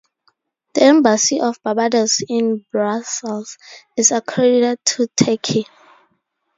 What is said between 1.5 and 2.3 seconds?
Barbados